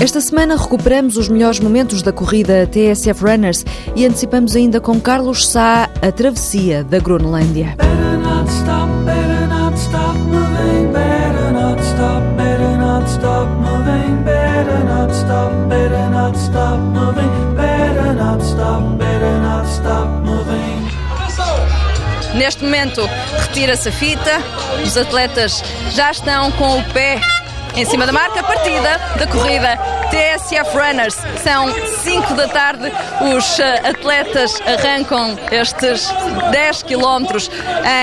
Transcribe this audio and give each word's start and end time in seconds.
Esta 0.00 0.18
semana 0.18 0.56
recuperamos 0.56 1.18
os 1.18 1.28
melhores 1.28 1.60
momentos 1.60 2.00
da 2.00 2.10
corrida 2.10 2.66
TSF 2.66 3.22
Runners 3.22 3.66
e 3.94 4.06
antecipamos 4.06 4.56
ainda 4.56 4.80
com 4.80 4.98
Carlos 4.98 5.46
Sá 5.46 5.90
a 6.00 6.10
travessia 6.10 6.82
da 6.82 6.98
Groenlândia. 6.98 7.76
Neste 22.34 22.64
momento, 22.64 23.02
retira-se 23.38 23.90
a 23.90 23.92
fita, 23.92 24.38
os 24.82 24.96
atletas 24.96 25.62
já 25.90 26.10
estão 26.10 26.50
com 26.52 26.78
o 26.78 26.84
pé 26.84 27.20
em 27.74 27.84
cima 27.84 28.06
da 28.06 28.12
marca, 28.12 28.42
partida 28.42 28.98
da 29.18 29.26
corrida 29.26 29.78
TSF 30.10 30.76
Runners. 30.76 31.16
São 31.42 31.72
5 32.02 32.34
da 32.34 32.48
tarde, 32.48 32.92
os 33.36 33.58
eh, 33.60 33.80
atletas 33.88 34.60
arrancam 34.66 35.38
estes 35.52 36.08
10 36.50 36.82
quilómetros 36.82 37.50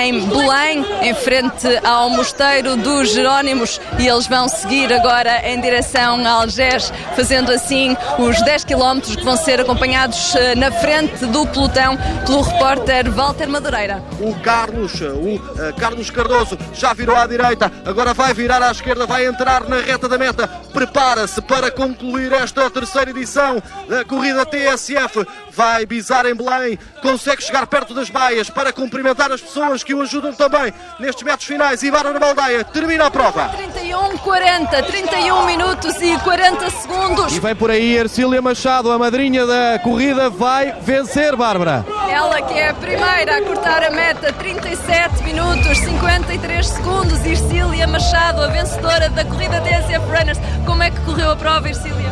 em 0.01 0.25
Belém, 0.27 0.85
em 1.01 1.13
frente 1.13 1.67
ao 1.83 2.09
Mosteiro 2.09 2.77
dos 2.77 3.11
Jerónimos, 3.11 3.81
e 3.99 4.07
eles 4.07 4.25
vão 4.27 4.47
seguir 4.47 4.91
agora 4.93 5.45
em 5.47 5.59
direção 5.59 6.25
a 6.25 6.29
Algés, 6.29 6.91
fazendo 7.15 7.51
assim 7.51 7.95
os 8.17 8.41
10 8.41 8.63
quilómetros 8.63 9.15
que 9.15 9.23
vão 9.23 9.35
ser 9.35 9.59
acompanhados 9.59 10.33
eh, 10.35 10.55
na 10.55 10.71
frente 10.71 11.25
do 11.25 11.45
pelotão 11.47 11.97
pelo 12.25 12.41
repórter 12.41 13.11
Walter 13.11 13.49
Madureira. 13.49 14.01
O 14.19 14.33
Carlos, 14.35 15.01
o 15.01 15.35
uh, 15.35 15.73
Carlos 15.77 16.09
Cardoso 16.09 16.57
já 16.73 16.93
virou 16.93 17.15
à 17.15 17.27
direita, 17.27 17.71
agora 17.85 18.13
vai 18.13 18.33
virar 18.33 18.61
à 18.61 18.71
esquerda, 18.71 19.05
vai 19.05 19.25
entrar 19.25 19.56
na 19.67 19.77
reta 19.77 20.07
da 20.09 20.17
meta, 20.17 20.47
prepara-se 20.73 21.41
para 21.41 21.71
concluir 21.71 22.31
esta 22.33 22.69
terceira 22.69 23.11
edição 23.11 23.61
da 23.87 24.03
corrida 24.03 24.45
TSF. 24.45 25.25
Vai 25.51 25.85
bisar 25.85 26.25
em 26.25 26.35
Belém, 26.35 26.77
consegue 27.01 27.41
chegar 27.43 27.65
perto 27.67 27.93
das 27.93 28.09
baias 28.09 28.49
para 28.49 28.71
cumprimentar 28.73 29.31
as 29.31 29.41
pessoas 29.41 29.83
que 29.83 29.93
o 29.93 30.01
ajudam 30.01 30.33
também 30.33 30.73
nestes 30.99 31.23
metros 31.23 31.47
finais. 31.47 31.81
E 31.81 31.89
Bárbara 31.89 32.19
Baldeia 32.19 32.63
termina 32.63 33.07
a 33.07 33.11
prova. 33.11 33.49
31, 33.49 34.17
40, 34.17 34.83
31 34.83 35.45
minutos 35.45 35.95
e 36.01 36.17
40 36.19 36.69
segundos. 36.69 37.35
E 37.35 37.39
vem 37.39 37.55
por 37.55 37.71
aí 37.71 37.95
Ercília 37.95 38.41
Machado, 38.41 38.91
a 38.91 38.99
madrinha 38.99 39.45
da 39.45 39.79
corrida, 39.79 40.29
vai 40.29 40.73
vencer, 40.81 41.35
Bárbara. 41.35 41.85
Ela 42.09 42.41
que 42.41 42.53
é 42.53 42.69
a 42.69 42.73
primeira 42.73 43.37
a 43.37 43.41
cortar 43.41 43.83
a 43.83 43.89
meta, 43.89 44.31
37 44.33 45.23
minutos, 45.23 45.77
53 45.77 46.67
segundos. 46.67 47.25
Ercília 47.25 47.87
Machado, 47.87 48.43
a 48.43 48.47
vencedora 48.47 49.09
da 49.09 49.23
corrida 49.25 49.46
TSF 49.47 50.05
Runners. 50.09 50.39
Como 50.65 50.83
é 50.83 50.91
que 50.91 50.99
correu 51.01 51.31
a 51.31 51.35
prova, 51.35 51.67
Ercília? 51.69 52.11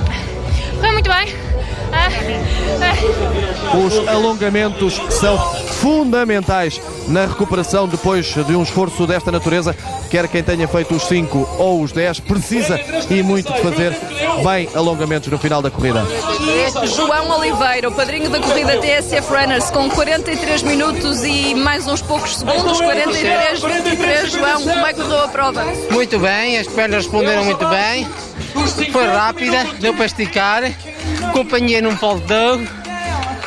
Foi 0.79 0.91
muito 0.91 1.09
bem. 1.09 1.35
Os 3.85 4.07
alongamentos 4.07 5.01
são 5.09 5.37
fundamentais 5.37 6.81
na 7.07 7.25
recuperação 7.25 7.87
depois 7.87 8.33
de 8.33 8.55
um 8.55 8.63
esforço 8.63 9.05
desta 9.05 9.31
natureza. 9.31 9.75
Quer 10.09 10.27
quem 10.27 10.43
tenha 10.43 10.67
feito 10.67 10.95
os 10.95 11.03
5 11.03 11.55
ou 11.57 11.81
os 11.81 11.91
10, 11.91 12.21
precisa 12.21 12.79
e 13.09 13.21
muito 13.21 13.51
de 13.51 13.61
fazer 13.61 13.95
bem 14.43 14.69
alongamentos 14.73 15.29
no 15.29 15.37
final 15.37 15.61
da 15.61 15.69
corrida. 15.69 16.05
João 16.95 17.39
Oliveira, 17.39 17.89
o 17.89 17.91
padrinho 17.91 18.29
da 18.29 18.39
corrida 18.39 18.77
TSF 18.77 19.27
Runners, 19.29 19.69
com 19.71 19.89
43 19.89 20.63
minutos 20.63 21.23
e 21.23 21.53
mais 21.55 21.87
uns 21.87 22.01
poucos 22.01 22.37
segundos, 22.37 22.79
43, 22.79 23.61
23. 23.61 24.31
João, 24.31 24.61
como 24.61 24.85
é 24.85 24.93
que 24.93 25.01
correu 25.01 25.23
a 25.23 25.27
prova? 25.27 25.65
Muito 25.91 26.19
bem, 26.19 26.57
as 26.57 26.67
pernas 26.67 27.03
responderam 27.03 27.45
muito 27.45 27.65
bem. 27.67 28.07
Foi 28.91 29.07
rápida, 29.07 29.65
deu 29.79 29.93
para 29.93 30.05
esticar. 30.05 30.63
Companhia 31.33 31.81
não 31.81 31.91
faltou. 31.97 32.61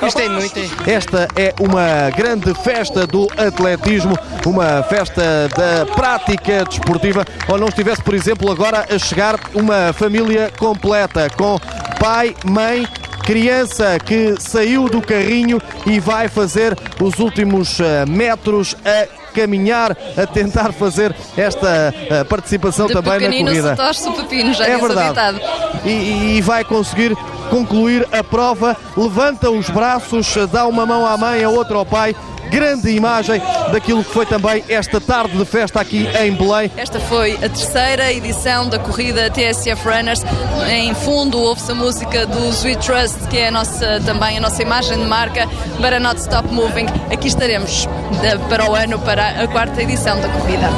Gostei 0.01 0.29
muito. 0.29 0.61
Esta 0.87 1.29
é 1.35 1.53
uma 1.61 2.11
grande 2.11 2.55
festa 2.55 3.07
do 3.07 3.29
atletismo, 3.37 4.17
uma 4.47 4.83
festa 4.85 5.49
da 5.49 5.87
prática 5.93 6.65
desportiva, 6.65 7.25
onde 7.49 7.61
não 7.61 7.69
estivesse, 7.69 8.03
por 8.03 8.15
exemplo, 8.15 8.51
agora 8.51 8.87
a 8.89 8.99
chegar 8.99 9.41
uma 9.55 9.93
família 9.93 10.53
completa, 10.57 11.29
com 11.37 11.59
pai, 11.99 12.35
mãe, 12.45 12.87
criança 13.25 13.99
que 13.99 14.37
saiu 14.41 14.89
do 14.89 15.03
carrinho 15.03 15.61
e 15.85 15.99
vai 15.99 16.29
fazer 16.29 16.79
os 17.01 17.19
últimos 17.19 17.81
eh, 17.81 18.07
metros 18.07 18.77
a 18.85 19.18
caminhar 19.33 19.97
a 20.17 20.27
tentar 20.27 20.73
fazer 20.73 21.15
esta 21.37 21.93
uh, 21.93 22.25
participação 22.27 22.87
de 22.87 22.93
também 22.93 23.21
na 23.21 23.51
corrida. 23.51 23.93
Se 23.93 24.11
pepino, 24.13 24.53
já 24.55 24.67
é 24.67 24.77
verdade. 24.77 25.41
E, 25.85 26.37
e, 26.37 26.43
vai 26.43 26.65
conseguir 26.65 27.17
concluir 27.51 28.07
a 28.13 28.23
prova, 28.23 28.77
levanta 28.97 29.51
os 29.51 29.71
braços, 29.71 30.35
dá 30.53 30.67
uma 30.67 30.85
mão 30.85 31.07
à 31.07 31.17
mãe, 31.17 31.43
a 31.43 31.49
outra 31.49 31.77
ao 31.77 31.87
pai 31.87 32.15
grande 32.51 32.91
imagem 32.91 33.41
daquilo 33.73 34.03
que 34.05 34.11
foi 34.11 34.27
também 34.27 34.65
esta 34.69 35.01
tarde 35.01 35.37
de 35.37 35.45
festa 35.45 35.81
aqui 35.81 36.09
em 36.21 36.33
Belém. 36.33 36.71
Esta 36.77 36.99
foi 37.01 37.35
a 37.37 37.49
terceira 37.49 38.13
edição 38.13 38.69
da 38.69 38.79
corrida 38.79 39.31
TSF 39.31 39.89
Runners. 39.89 40.23
Em 40.71 40.95
fundo 40.95 41.39
ouve-se 41.39 41.73
a 41.73 41.75
música 41.75 42.27
do 42.27 42.49
Sweet 42.51 42.85
Trust, 42.85 43.29
que 43.29 43.39
é 43.39 43.49
a 43.49 43.51
nossa, 43.51 44.01
também 44.05 44.39
a 44.39 44.41
nossa 44.41 44.63
imagem 44.63 44.99
de 44.99 45.05
marca, 45.07 45.47
Better 45.81 46.01
Not 46.01 46.21
Stop 46.21 46.49
Moving. 46.53 46.87
Aqui 47.13 47.29
estaremos 47.29 47.87
de, 48.21 48.39
para 48.49 48.71
o 48.71 48.75
ano, 48.75 48.99
para 48.99 49.43
a 49.43 49.49
quarta 49.49 49.83
edição 49.83 50.21
da 50.21 50.29
corrida. 50.29 50.69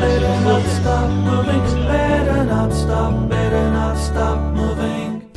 Better 0.00 0.40
not 0.40 0.66
stop 0.68 1.08
moving, 1.08 1.86
better 1.86 2.44
not 2.44 2.74
stop, 2.74 3.28
better 3.28 3.70
not 3.70 3.98
stop. 3.98 4.49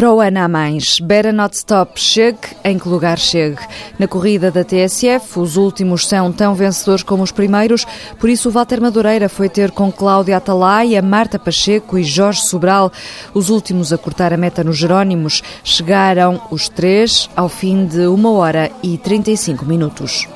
Para 0.03 0.13
o 0.13 0.19
ano 0.19 0.39
a 0.39 0.49
mais, 0.49 0.99
Better 0.99 1.33
Not 1.33 1.55
Stop 1.55 1.97
chegue 1.97 2.37
em 2.61 2.77
que 2.77 2.89
lugar 2.89 3.17
chegue. 3.17 3.61
Na 3.97 4.05
corrida 4.05 4.51
da 4.51 4.61
TSF, 4.61 5.39
os 5.39 5.55
últimos 5.55 6.05
são 6.05 6.29
tão 6.29 6.53
vencedores 6.53 7.03
como 7.03 7.23
os 7.23 7.31
primeiros, 7.31 7.85
por 8.19 8.29
isso 8.29 8.49
o 8.49 8.51
Walter 8.51 8.81
Madureira 8.81 9.29
foi 9.29 9.47
ter 9.47 9.71
com 9.71 9.89
Cláudia 9.89 10.35
Atalaia, 10.35 11.01
Marta 11.01 11.39
Pacheco 11.39 11.97
e 11.97 12.03
Jorge 12.03 12.41
Sobral. 12.41 12.91
Os 13.33 13.49
últimos 13.49 13.93
a 13.93 13.97
cortar 13.97 14.33
a 14.33 14.37
meta 14.37 14.61
nos 14.61 14.77
Jerónimos 14.77 15.41
chegaram 15.63 16.41
os 16.51 16.67
três 16.67 17.29
ao 17.33 17.47
fim 17.47 17.85
de 17.85 18.05
uma 18.05 18.29
hora 18.31 18.69
e 18.83 18.97
35 18.97 19.63
minutos. 19.65 20.27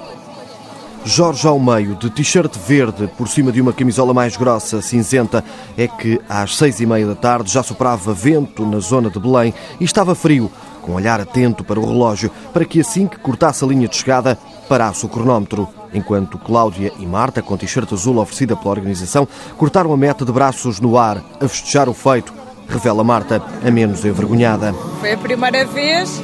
Jorge 1.07 1.47
ao 1.47 1.57
meio, 1.57 1.95
de 1.95 2.09
t-shirt 2.09 2.53
verde 2.57 3.09
por 3.17 3.29
cima 3.29 3.49
de 3.49 3.61
uma 3.61 3.71
camisola 3.71 4.13
mais 4.13 4.35
grossa, 4.35 4.81
cinzenta, 4.81 5.41
é 5.77 5.87
que 5.87 6.19
às 6.27 6.57
seis 6.57 6.81
e 6.81 6.85
meia 6.85 7.07
da 7.07 7.15
tarde 7.15 7.49
já 7.49 7.63
soprava 7.63 8.13
vento 8.13 8.65
na 8.65 8.79
zona 8.79 9.09
de 9.09 9.17
Belém 9.17 9.53
e 9.79 9.85
estava 9.85 10.13
frio, 10.13 10.51
com 10.81 10.95
olhar 10.95 11.21
atento 11.21 11.63
para 11.63 11.79
o 11.79 11.85
relógio, 11.85 12.29
para 12.51 12.65
que 12.65 12.81
assim 12.81 13.07
que 13.07 13.17
cortasse 13.17 13.63
a 13.63 13.67
linha 13.67 13.87
de 13.87 13.95
chegada, 13.95 14.37
parasse 14.67 15.05
o 15.05 15.09
cronómetro. 15.09 15.69
Enquanto 15.93 16.37
Cláudia 16.37 16.91
e 16.99 17.05
Marta, 17.05 17.41
com 17.41 17.55
t-shirt 17.55 17.91
azul 17.93 18.17
oferecida 18.17 18.57
pela 18.57 18.71
organização, 18.71 19.25
cortaram 19.57 19.93
a 19.93 19.97
meta 19.97 20.25
de 20.25 20.31
braços 20.33 20.81
no 20.81 20.97
ar, 20.97 21.23
a 21.39 21.47
festejar 21.47 21.87
o 21.87 21.93
feito, 21.93 22.33
revela 22.67 23.01
Marta, 23.01 23.41
a 23.65 23.71
menos 23.71 24.03
envergonhada. 24.03 24.73
Foi 24.99 25.13
a 25.13 25.17
primeira 25.17 25.65
vez, 25.65 26.21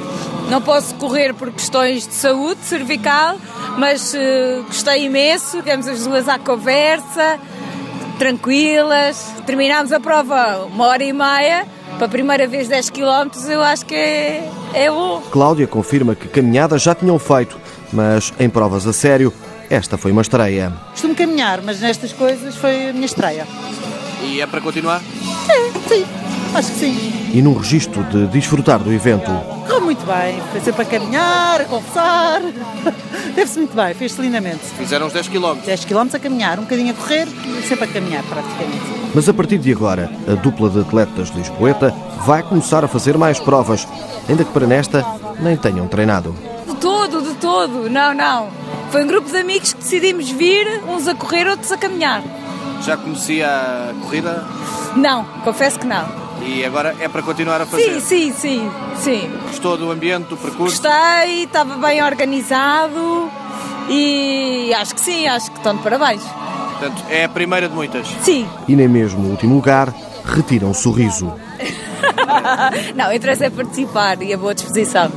não 0.50 0.62
posso 0.62 0.96
correr 0.96 1.34
por 1.34 1.52
questões 1.52 2.08
de 2.08 2.14
saúde 2.14 2.60
cervical, 2.64 3.38
mas 3.78 4.14
uh, 4.14 4.64
gostei 4.64 5.06
imenso, 5.06 5.58
tivemos 5.58 5.88
as 5.88 6.06
duas 6.06 6.28
à 6.28 6.38
conversa, 6.38 7.40
tranquilas, 8.20 9.34
terminámos 9.46 9.92
a 9.92 10.00
prova 10.00 10.66
uma 10.66 10.88
hora 10.88 11.04
e 11.04 11.14
meia, 11.14 11.66
para 11.98 12.06
a 12.06 12.10
primeira 12.10 12.48
vez 12.48 12.68
10 12.68 12.90
km, 12.90 13.30
eu 13.50 13.62
acho 13.62 13.86
que 13.86 13.96
é, 13.96 14.50
é 14.74 14.90
bom. 14.90 15.22
Cláudia 15.32 15.68
confirma 15.68 16.16
que 16.16 16.28
caminhadas 16.28 16.82
já 16.82 16.94
tinham 16.96 17.18
feito, 17.20 17.60
mas 17.92 18.34
em 18.40 18.50
provas 18.50 18.88
a 18.88 18.94
sério, 18.94 19.34
esta 19.70 19.98
foi 19.98 20.12
uma 20.12 20.22
estreia. 20.22 20.74
Costumo 20.92 21.16
caminhar, 21.16 21.62
mas 21.62 21.80
nestas 21.80 22.12
coisas 22.14 22.56
foi 22.56 22.90
a 22.90 22.94
minha 22.94 23.06
estreia. 23.06 23.48
E 24.24 24.42
é 24.42 24.48
para 24.48 24.62
continuar? 24.62 25.02
Sim, 25.02 25.88
sim, 25.88 26.06
acho 26.54 26.72
que 26.72 26.80
sim. 26.80 27.30
E 27.34 27.42
num 27.42 27.56
registro 27.56 28.04
de 28.04 28.28
desfrutar 28.28 28.80
do 28.80 28.92
evento, 28.92 29.32
muito 29.84 30.06
bem, 30.06 30.42
foi 30.52 30.62
sempre 30.62 30.82
a 30.82 30.86
caminhar, 30.86 31.62
a 31.62 31.66
conversar. 31.66 32.42
Teve-se 33.36 33.60
muito 33.60 33.76
bem, 33.76 33.94
fez-se 33.94 34.22
lindamente. 34.22 34.60
Fizeram 34.78 35.08
uns 35.08 35.14
10 35.14 35.28
km. 35.28 35.56
10 35.66 35.86
km 35.86 36.08
a 36.14 36.20
caminhar, 36.20 36.60
um 36.60 36.64
bocadinho 36.64 36.92
a 36.92 36.94
correr, 36.94 37.28
sempre 37.68 37.86
a 37.86 37.88
caminhar 37.88 38.24
praticamente. 38.24 38.82
Mas 39.14 39.30
a 39.30 39.34
partir 39.34 39.58
de 39.58 39.72
agora, 39.72 40.10
a 40.28 40.36
dupla 40.36 40.70
de 40.70 40.80
atletas 40.80 41.30
lisboeta 41.30 41.94
vai 42.26 42.42
começar 42.42 42.84
a 42.84 42.88
fazer 42.88 43.18
mais 43.18 43.40
provas, 43.40 43.88
ainda 44.28 44.44
que 44.44 44.52
para 44.52 44.66
nesta 44.66 45.06
nem 45.40 45.58
tenham 45.58 45.88
treinado. 45.88 46.36
De 46.68 46.76
todo, 46.76 47.22
de 47.22 47.36
todo, 47.36 47.90
não, 47.90 48.14
não. 48.14 48.48
Foi 48.92 49.04
um 49.04 49.08
grupo 49.08 49.30
de 49.30 49.38
amigos 49.38 49.74
que 49.74 49.80
decidimos 49.82 50.30
vir, 50.30 50.82
uns 50.88 51.08
a 51.08 51.16
correr, 51.16 51.48
outros 51.48 51.72
a 51.72 51.78
caminhar. 51.78 52.24
Já 52.82 52.98
conhecia 52.98 53.48
a 53.48 53.94
corrida 54.02 54.46
Não, 54.96 55.24
confesso 55.44 55.80
que 55.80 55.88
não. 55.88 56.23
E 56.46 56.66
agora 56.66 56.96
é 57.00 57.08
para 57.08 57.22
continuar 57.22 57.62
a 57.62 57.66
fazer. 57.66 58.00
Sim, 58.02 58.32
sim, 58.32 58.34
sim, 58.34 58.72
sim. 58.98 59.32
Gostou 59.48 59.78
do 59.78 59.92
ambiente, 59.92 60.28
do 60.28 60.38
percurso? 60.38 60.82
Gostei, 60.82 61.44
estava 61.44 61.76
bem 61.76 62.04
organizado 62.04 63.30
e 63.90 64.74
acho 64.76 64.96
que 64.96 65.02
sim, 65.02 65.28
acho 65.28 65.52
que 65.52 65.58
estão 65.58 65.76
de 65.76 65.84
parabéns. 65.84 66.24
Portanto, 66.72 67.04
é 67.10 67.26
a 67.26 67.30
primeira 67.30 67.70
de 67.70 67.76
muitas. 67.76 68.08
Sim. 68.22 68.48
E 68.68 68.76
nem 68.76 68.88
mesmo 68.88 69.26
o 69.26 69.32
último 69.32 69.56
lugar 69.56 69.94
retira 70.26 70.66
um 70.66 70.74
sorriso. 70.74 71.34
Não, 72.96 73.10
o 73.10 73.14
interesse 73.14 73.46
é 73.46 73.50
participar 73.50 74.22
e 74.22 74.34
a 74.34 74.38
boa 74.38 74.54
disposição. 74.54 75.12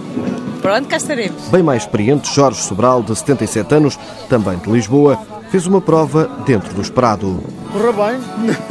Pronto, 0.62 0.88
cá 0.88 0.96
estaremos. 0.96 1.48
Bem 1.48 1.62
mais 1.62 1.82
experiente, 1.82 2.32
Jorge 2.32 2.62
Sobral, 2.62 3.02
de 3.02 3.14
77 3.14 3.74
anos, 3.74 3.98
também 4.28 4.58
de 4.58 4.70
Lisboa, 4.70 5.18
fez 5.50 5.66
uma 5.66 5.80
prova 5.80 6.30
dentro 6.44 6.74
do 6.74 6.82
esperado. 6.82 7.42
Correu 7.72 7.92
bem. 7.92 8.20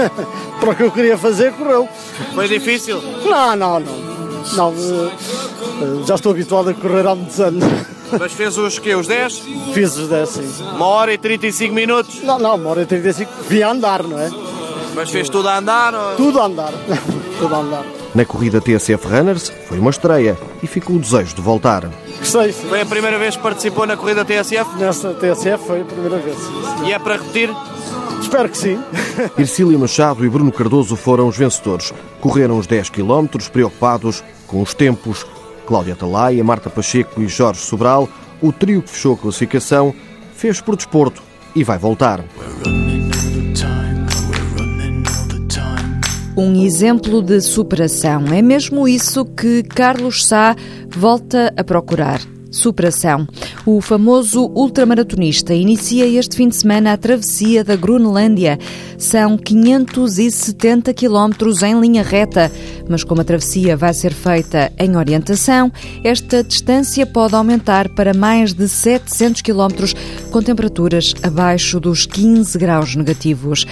Para 0.60 0.70
o 0.72 0.76
que 0.76 0.84
eu 0.84 0.92
queria 0.92 1.18
fazer, 1.18 1.54
correu. 1.54 1.88
Foi 2.34 2.48
difícil? 2.48 3.02
Não, 3.24 3.56
não, 3.56 3.80
não. 3.80 4.16
Não, 4.54 4.74
eh, 4.74 6.06
já 6.06 6.16
estou 6.16 6.32
habituado 6.32 6.70
a 6.70 6.74
correr 6.74 7.08
há 7.08 7.16
muitos 7.16 7.40
anos. 7.40 7.64
Mas 8.20 8.32
fez 8.34 8.58
os 8.58 8.78
quê? 8.78 8.96
Os 8.96 9.08
10? 9.08 9.40
Fiz 9.74 9.98
os 9.98 10.08
10, 10.08 10.30
sim. 10.30 10.64
Uma 10.76 10.86
hora 10.86 11.14
e 11.14 11.18
35 11.18 11.74
minutos? 11.74 12.22
Não, 12.22 12.38
não, 12.38 12.56
uma 12.56 12.70
hora 12.70 12.84
e 12.84 12.86
35. 12.86 13.32
Vi 13.50 13.64
a 13.64 13.72
andar, 13.72 14.04
não 14.04 14.20
é? 14.20 14.30
Mas 14.94 15.10
fez 15.10 15.28
tudo 15.30 15.50
a 15.50 15.58
andar? 15.58 15.94
Ou... 15.94 16.16
Tudo 16.16 16.40
a 16.40 16.46
andar. 16.46 16.72
Tudo 17.40 17.56
a 17.56 17.60
andar. 17.60 17.86
Na 18.14 18.26
corrida 18.26 18.62
TSF 18.62 19.08
Runners 19.08 19.52
foi 19.68 19.80
uma 19.80 19.90
estreia 19.90 20.38
e 20.64 20.68
ficou 20.68 20.96
o 20.96 21.00
desejo 21.00 21.36
de 21.36 21.42
voltar. 21.42 21.90
Gostei. 22.20 22.52
Foi 22.52 22.82
a 22.82 22.86
primeira 22.86 23.20
vez 23.20 23.36
que 23.36 23.44
participou 23.44 23.86
na 23.86 23.98
corrida 23.98 24.24
TSF? 24.24 24.78
Nessa 24.78 25.14
TSF 25.14 25.66
foi 25.66 25.82
a 25.82 25.86
primeira 25.86 26.18
vez. 26.18 26.38
E 26.86 26.94
é 26.94 27.00
para 27.00 27.18
repetir? 27.18 27.50
Espero 28.22 28.50
que 28.50 28.58
sim. 28.58 28.80
Ercília 29.38 29.78
Machado 29.78 30.26
e 30.26 30.30
Bruno 30.30 30.52
Cardoso 30.52 30.96
foram 30.96 31.28
os 31.28 31.38
vencedores. 31.38 31.94
Correram 32.22 32.58
os 32.58 32.66
10 32.66 32.90
km 32.90 33.28
preocupados 33.52 34.24
com 34.48 34.62
os 34.62 34.74
tempos. 34.74 35.26
Cláudia 35.66 35.96
Talaia, 35.96 36.44
Marta 36.44 36.70
Pacheco 36.70 37.22
e 37.22 37.28
Jorge 37.28 37.62
Sobral, 37.62 38.08
o 38.42 38.52
trio 38.52 38.82
que 38.82 38.90
fechou 38.90 39.16
a 39.16 39.18
classificação, 39.18 39.94
fez 40.36 40.62
por 40.62 40.76
desporto 40.76 41.22
e 41.56 41.64
vai 41.64 41.78
voltar. 41.78 42.24
Um 46.38 46.62
exemplo 46.62 47.22
de 47.22 47.40
superação. 47.40 48.26
É 48.34 48.42
mesmo 48.42 48.90
isso 48.90 49.24
que 49.24 49.64
Carlos 49.64 50.26
Sá 50.26 50.54
volta 50.90 51.54
a 51.56 51.64
procurar. 51.64 52.20
Superação. 52.52 53.26
O 53.66 53.80
famoso 53.80 54.52
ultramaratonista 54.54 55.54
inicia 55.54 56.06
este 56.06 56.36
fim 56.36 56.50
de 56.50 56.58
semana 56.58 56.92
a 56.92 56.98
travessia 56.98 57.64
da 57.64 57.78
Groenlândia. 57.78 58.60
São 58.98 59.38
570 59.38 60.94
quilómetros 60.94 61.64
em 61.64 61.80
linha 61.80 62.04
reta, 62.04 62.52
mas 62.90 63.04
como 63.04 63.22
a 63.22 63.26
travessia 63.26 63.78
vai 63.78 63.94
ser 63.94 64.14
feita 64.14 64.74
em 64.78 64.98
orientação, 64.98 65.72
esta 66.04 66.44
distância 66.44 67.06
pode 67.06 67.34
aumentar 67.34 67.88
para 67.90 68.14
mais 68.14 68.54
de 68.54 68.68
700 68.68 69.42
quilómetros 69.42 69.94
com 70.32 70.42
temperaturas 70.42 71.14
abaixo 71.24 71.80
dos 71.80 72.06
15 72.06 72.58
graus 72.58 72.94
negativos. 72.94 73.66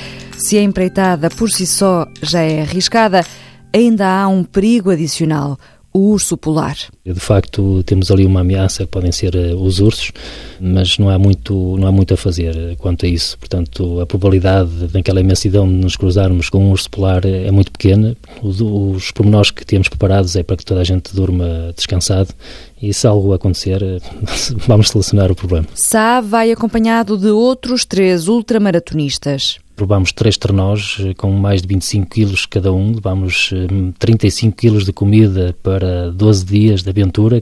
Se 0.43 0.57
a 0.57 0.61
empreitada 0.61 1.29
por 1.29 1.49
si 1.49 1.65
só 1.65 2.05
já 2.21 2.41
é 2.41 2.63
arriscada, 2.63 3.25
ainda 3.71 4.05
há 4.05 4.27
um 4.27 4.43
perigo 4.43 4.89
adicional 4.91 5.57
o 5.93 6.09
urso 6.09 6.35
polar. 6.35 6.75
De 7.05 7.19
facto, 7.19 7.81
temos 7.83 8.11
ali 8.11 8.25
uma 8.25 8.41
ameaça 8.41 8.85
podem 8.85 9.11
ser 9.11 9.35
uh, 9.35 9.55
os 9.55 9.79
ursos, 9.79 10.11
mas 10.59 10.97
não 10.97 11.09
há 11.09 11.17
muito, 11.17 11.77
não 11.77 11.87
há 11.87 11.93
muito 11.93 12.13
a 12.13 12.17
fazer 12.17 12.75
quanto 12.77 13.05
a 13.05 13.09
isso. 13.09 13.37
Portanto, 13.37 14.01
a 14.01 14.05
probabilidade 14.05 14.87
daquela 14.87 15.21
imensidão 15.21 15.65
de 15.65 15.75
nos 15.75 15.95
cruzarmos 15.95 16.49
com 16.49 16.65
um 16.65 16.71
urso 16.71 16.89
polar 16.89 17.23
é, 17.25 17.47
é 17.47 17.51
muito 17.51 17.71
pequena. 17.71 18.17
Os 18.41 19.11
pormenores 19.11 19.49
que 19.49 19.65
temos 19.65 19.87
preparados 19.87 20.35
é 20.35 20.43
para 20.43 20.57
que 20.57 20.65
toda 20.65 20.81
a 20.81 20.83
gente 20.83 21.15
durma 21.15 21.71
descansado 21.73 22.33
e 22.83 22.93
se 22.93 23.07
algo 23.07 23.31
acontecer, 23.31 23.81
vamos 24.67 24.89
solucionar 24.89 25.31
o 25.31 25.35
problema. 25.35 25.65
Sá 25.73 26.19
vai 26.19 26.51
acompanhado 26.51 27.17
de 27.17 27.29
outros 27.29 27.85
três 27.85 28.27
ultramaratonistas. 28.27 29.57
Levamos 29.79 30.11
três 30.11 30.37
trenós 30.37 30.97
com 31.17 31.31
mais 31.31 31.61
de 31.61 31.67
25 31.67 32.09
quilos 32.09 32.45
cada 32.45 32.71
um, 32.71 32.93
levamos 32.93 33.51
35 33.97 34.55
quilos 34.55 34.85
de 34.85 34.93
comida 34.93 35.55
para 35.63 36.11
12 36.11 36.45
dias 36.45 36.83
de 36.83 36.89
aventura. 36.89 37.41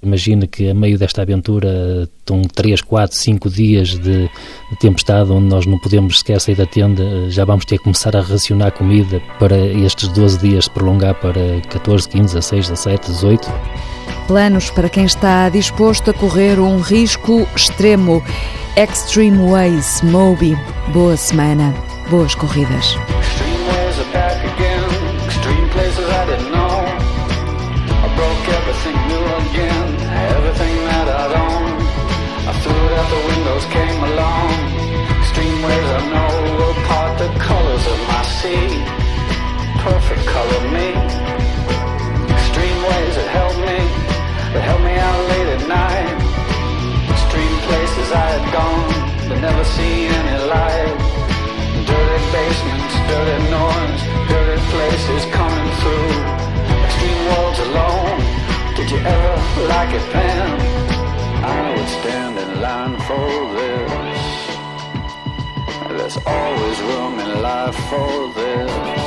Imagina 0.00 0.46
que 0.46 0.70
a 0.70 0.74
meio 0.74 0.96
desta 0.96 1.22
aventura 1.22 2.08
estão 2.20 2.42
3, 2.42 2.80
4, 2.80 3.16
5 3.16 3.50
dias 3.50 3.88
de, 3.90 4.00
de, 4.00 4.78
tempestade 4.80 5.30
onde 5.32 5.48
nós 5.48 5.66
não 5.66 5.78
podemos 5.78 6.20
sequer 6.20 6.40
sair 6.40 6.54
da 6.54 6.64
tenda, 6.64 7.28
já 7.28 7.44
vamos 7.44 7.64
ter 7.64 7.76
que 7.76 7.84
começar 7.84 8.16
a 8.16 8.20
racionar 8.20 8.72
comida 8.72 9.20
para 9.38 9.58
estes 9.58 10.08
12 10.08 10.38
dias 10.38 10.64
se 10.64 10.70
prolongar 10.70 11.16
para 11.16 11.60
14, 11.68 12.08
15, 12.08 12.34
16, 12.34 12.68
17, 12.68 13.10
18. 13.10 13.95
Planos 14.26 14.70
para 14.70 14.88
quem 14.88 15.04
está 15.04 15.48
disposto 15.48 16.10
a 16.10 16.14
correr 16.14 16.58
um 16.58 16.80
risco 16.80 17.46
extremo. 17.54 18.24
Extreme 18.76 19.38
Ways, 19.38 20.02
Moby. 20.02 20.56
Boa 20.92 21.16
semana, 21.16 21.72
boas 22.10 22.34
corridas. 22.34 22.96
Stand 61.86 62.38
in 62.38 62.60
line 62.60 62.96
for 63.00 63.54
this. 63.54 64.56
There's 65.88 66.18
always 66.26 66.80
room 66.80 67.18
in 67.20 67.42
life 67.42 67.76
for 67.88 68.32
this. 68.32 69.05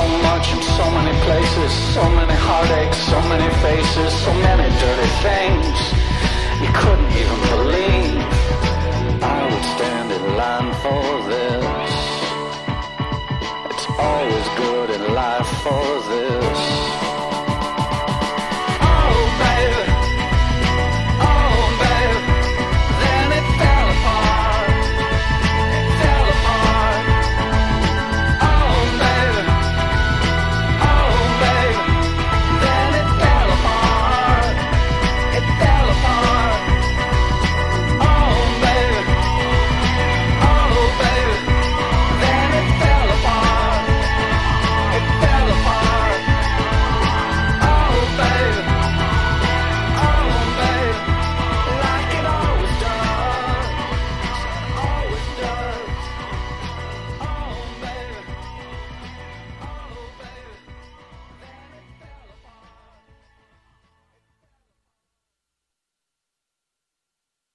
So 0.00 0.08
much 0.22 0.52
in 0.54 0.62
so 0.62 0.90
many 0.90 1.14
places, 1.26 1.72
so 1.94 2.08
many 2.08 2.32
heartaches, 2.32 2.96
so 3.12 3.20
many 3.28 3.48
faces, 3.60 4.12
so 4.24 4.32
many 4.48 4.66
dirty 4.80 5.10
things. 5.26 5.76
You 6.62 6.70
couldn't 6.80 7.12
even 7.20 7.49